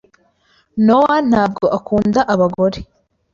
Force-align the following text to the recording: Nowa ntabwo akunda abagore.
Nowa 0.85 1.15
ntabwo 1.29 1.65
akunda 1.77 2.19
abagore. 2.33 2.77